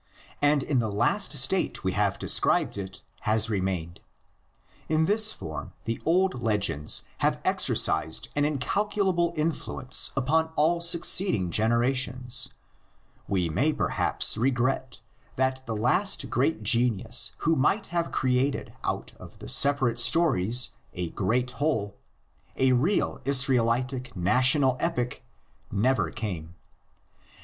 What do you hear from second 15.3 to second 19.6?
that the last great genius who might have created out of the